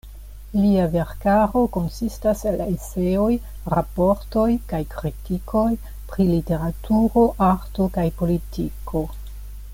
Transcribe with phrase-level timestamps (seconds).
[0.59, 3.27] Lia verkaro konsistas el eseoj,
[3.75, 5.67] raportoj kaj kritikoj
[6.15, 9.05] pri literaturo, arto kaj politiko.